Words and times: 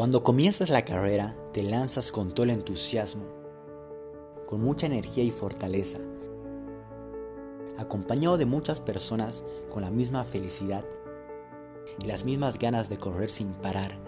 Cuando 0.00 0.22
comienzas 0.22 0.70
la 0.70 0.86
carrera, 0.86 1.36
te 1.52 1.62
lanzas 1.62 2.10
con 2.10 2.32
todo 2.32 2.44
el 2.44 2.50
entusiasmo, 2.52 3.26
con 4.46 4.62
mucha 4.62 4.86
energía 4.86 5.24
y 5.24 5.30
fortaleza, 5.30 5.98
acompañado 7.76 8.38
de 8.38 8.46
muchas 8.46 8.80
personas 8.80 9.44
con 9.68 9.82
la 9.82 9.90
misma 9.90 10.24
felicidad 10.24 10.86
y 11.98 12.06
las 12.06 12.24
mismas 12.24 12.58
ganas 12.58 12.88
de 12.88 12.96
correr 12.96 13.30
sin 13.30 13.52
parar, 13.52 13.98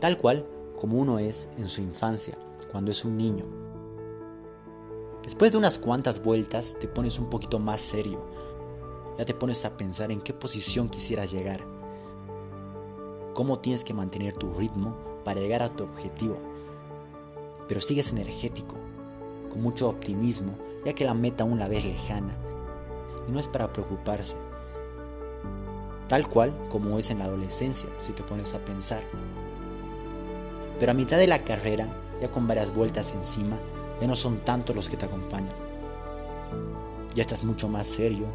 tal 0.00 0.16
cual 0.16 0.46
como 0.74 0.96
uno 0.96 1.18
es 1.18 1.50
en 1.58 1.68
su 1.68 1.82
infancia, 1.82 2.38
cuando 2.70 2.92
es 2.92 3.04
un 3.04 3.18
niño. 3.18 3.44
Después 5.22 5.52
de 5.52 5.58
unas 5.58 5.78
cuantas 5.78 6.22
vueltas 6.22 6.78
te 6.80 6.88
pones 6.88 7.18
un 7.18 7.28
poquito 7.28 7.58
más 7.58 7.82
serio, 7.82 8.24
ya 9.18 9.26
te 9.26 9.34
pones 9.34 9.66
a 9.66 9.76
pensar 9.76 10.10
en 10.10 10.22
qué 10.22 10.32
posición 10.32 10.88
quisieras 10.88 11.30
llegar 11.30 11.81
cómo 13.34 13.58
tienes 13.58 13.84
que 13.84 13.94
mantener 13.94 14.34
tu 14.34 14.52
ritmo 14.54 14.94
para 15.24 15.40
llegar 15.40 15.62
a 15.62 15.70
tu 15.70 15.84
objetivo. 15.84 16.36
Pero 17.68 17.80
sigues 17.80 18.10
energético, 18.10 18.76
con 19.50 19.62
mucho 19.62 19.88
optimismo, 19.88 20.54
ya 20.84 20.92
que 20.92 21.04
la 21.04 21.14
meta 21.14 21.44
aún 21.44 21.58
la 21.58 21.68
ves 21.68 21.84
lejana. 21.84 22.34
Y 23.28 23.32
no 23.32 23.38
es 23.38 23.46
para 23.46 23.72
preocuparse. 23.72 24.36
Tal 26.08 26.28
cual 26.28 26.52
como 26.70 26.98
es 26.98 27.10
en 27.10 27.20
la 27.20 27.24
adolescencia, 27.24 27.88
si 27.98 28.12
te 28.12 28.22
pones 28.22 28.52
a 28.54 28.58
pensar. 28.58 29.02
Pero 30.78 30.92
a 30.92 30.94
mitad 30.94 31.16
de 31.16 31.28
la 31.28 31.44
carrera, 31.44 31.88
ya 32.20 32.30
con 32.30 32.46
varias 32.46 32.74
vueltas 32.74 33.12
encima, 33.12 33.56
ya 34.00 34.06
no 34.06 34.16
son 34.16 34.38
tantos 34.38 34.76
los 34.76 34.88
que 34.88 34.96
te 34.96 35.06
acompañan. 35.06 35.54
Ya 37.14 37.22
estás 37.22 37.44
mucho 37.44 37.68
más 37.68 37.86
serio 37.86 38.26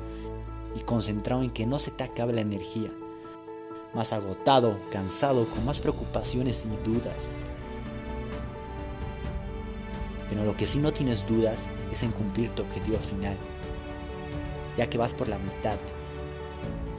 y 0.75 0.81
concentrado 0.81 1.43
en 1.43 1.51
que 1.51 1.65
no 1.65 1.77
se 1.77 1.91
te 1.91 2.03
acabe 2.03 2.33
la 2.33 2.41
energía 2.41 2.91
más 3.97 4.13
agotado, 4.13 4.77
cansado, 4.91 5.47
con 5.49 5.65
más 5.65 5.81
preocupaciones 5.81 6.63
y 6.65 6.87
dudas. 6.87 7.31
Pero 10.29 10.43
lo 10.43 10.55
que 10.55 10.67
sí 10.67 10.77
no 10.77 10.93
tienes 10.93 11.25
dudas 11.25 11.71
es 11.91 12.03
en 12.03 12.11
cumplir 12.11 12.51
tu 12.51 12.61
objetivo 12.61 12.99
final, 12.99 13.35
ya 14.77 14.87
que 14.87 14.99
vas 14.99 15.15
por 15.15 15.27
la 15.27 15.39
mitad, 15.39 15.77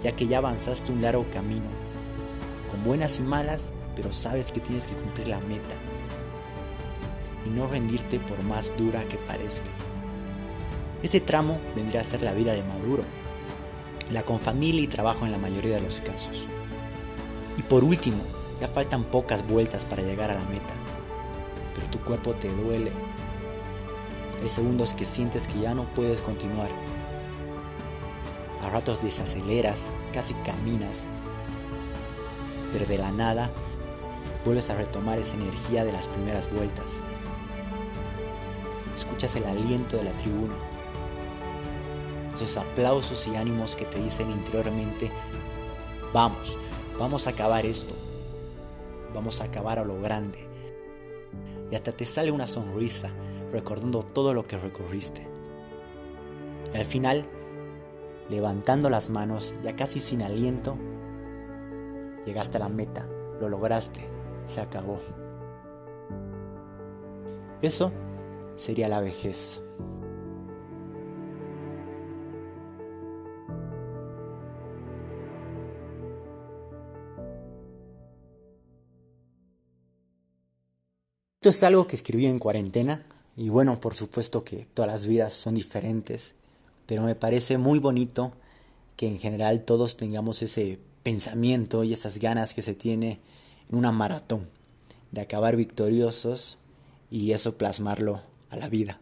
ya 0.03 0.11
que 0.17 0.27
ya 0.27 0.39
avanzaste 0.39 0.91
un 0.91 1.01
largo 1.01 1.25
camino, 1.33 1.69
con 2.69 2.83
buenas 2.83 3.21
y 3.21 3.23
malas, 3.23 3.71
pero 3.95 4.13
sabes 4.13 4.51
que 4.51 4.59
tienes 4.59 4.87
que 4.87 4.97
cumplir 4.97 5.29
la 5.29 5.39
meta 5.39 5.77
y 7.47 7.51
no 7.51 7.69
rendirte 7.69 8.19
por 8.19 8.43
más 8.43 8.77
dura 8.77 9.05
que 9.05 9.19
parezca. 9.19 9.71
Ese 11.05 11.21
tramo 11.21 11.61
vendría 11.77 12.01
a 12.01 12.05
ser 12.05 12.23
la 12.23 12.33
vida 12.33 12.55
de 12.55 12.65
Maduro, 12.65 13.05
la 14.11 14.25
con 14.25 14.41
familia 14.41 14.83
y 14.83 14.89
trabajo 14.89 15.27
en 15.27 15.31
la 15.31 15.39
mayoría 15.39 15.77
de 15.77 15.83
los 15.83 16.01
casos. 16.01 16.49
Y 17.59 17.62
por 17.62 17.83
último, 17.83 18.23
ya 18.61 18.69
faltan 18.69 19.03
pocas 19.03 19.47
vueltas 19.47 19.84
para 19.84 20.03
llegar 20.03 20.31
a 20.31 20.34
la 20.34 20.45
meta, 20.45 20.75
pero 21.75 21.89
tu 21.89 21.98
cuerpo 22.01 22.33
te 22.34 22.48
duele. 22.48 22.92
Hay 24.41 24.48
segundos 24.48 24.95
que 24.95 25.05
sientes 25.05 25.48
que 25.48 25.61
ya 25.61 25.75
no 25.75 25.84
puedes 25.95 26.20
continuar. 26.20 26.70
A 28.62 28.70
ratos 28.70 29.03
desaceleras, 29.03 29.89
casi 30.12 30.34
caminas, 30.34 31.05
pero 32.73 32.86
de 32.86 32.98
la 32.98 33.11
nada 33.11 33.51
vuelves 34.45 34.70
a 34.70 34.77
retomar 34.77 35.19
esa 35.19 35.34
energía 35.34 35.84
de 35.84 35.92
las 35.92 36.06
primeras 36.06 36.53
vueltas. 36.53 37.03
Escuchas 38.95 39.34
el 39.34 39.45
aliento 39.45 39.97
de 39.97 40.05
la 40.05 40.12
tribuna, 40.12 40.55
esos 42.34 42.56
aplausos 42.56 43.27
y 43.27 43.34
ánimos 43.34 43.75
que 43.75 43.84
te 43.84 44.01
dicen 44.01 44.31
interiormente, 44.31 45.11
vamos, 46.12 46.56
vamos 46.99 47.27
a 47.27 47.31
acabar 47.31 47.65
esto, 47.65 47.95
vamos 49.15 49.41
a 49.41 49.45
acabar 49.45 49.79
a 49.79 49.85
lo 49.85 50.01
grande. 50.01 50.39
Y 51.70 51.75
hasta 51.75 51.92
te 51.92 52.07
sale 52.07 52.31
una 52.31 52.47
sonrisa 52.47 53.11
recordando 53.53 54.03
todo 54.03 54.35
lo 54.35 54.47
que 54.47 54.59
recorriste. 54.59 55.27
Y 56.73 56.77
al 56.77 56.85
final, 56.85 57.25
levantando 58.29 58.91
las 58.91 59.11
manos, 59.11 59.55
ya 59.63 59.77
casi 59.77 60.01
sin 60.01 60.23
aliento, 60.23 60.77
llegaste 62.27 62.57
a 62.57 62.61
la 62.61 62.69
meta, 62.69 63.07
lo 63.41 63.48
lograste, 63.48 64.01
se 64.47 64.61
acabó. 64.61 65.01
Eso 67.63 67.92
sería 68.57 68.89
la 68.89 69.01
vejez. 69.01 69.63
Esto 81.41 81.51
es 81.51 81.63
algo 81.63 81.87
que 81.87 81.95
escribí 81.95 82.27
en 82.27 82.41
cuarentena 82.41 83.07
y 83.37 83.49
bueno, 83.49 83.81
por 83.81 83.95
supuesto 83.95 84.43
que 84.43 84.67
todas 84.75 84.91
las 84.91 85.07
vidas 85.07 85.33
son 85.35 85.55
diferentes, 85.55 86.35
pero 86.85 87.05
me 87.05 87.15
parece 87.15 87.59
muy 87.59 87.79
bonito 87.79 88.33
que 88.97 89.07
en 89.07 89.21
general 89.21 89.65
todos 89.65 89.97
tengamos 89.97 90.43
ese 90.43 90.81
pensamiento 91.05 91.85
y 91.85 91.93
esas 91.93 92.19
ganas 92.19 92.55
que 92.55 92.63
se 92.63 92.75
tiene 92.75 93.21
en 93.71 93.79
una 93.79 93.93
maratón 93.93 94.49
de 95.13 95.21
acabar 95.21 95.55
victoriosos 95.55 96.59
y 97.09 97.31
eso 97.31 97.57
plasmarlo 97.57 98.20
a 98.51 98.57
la 98.57 98.69
vida. 98.69 98.99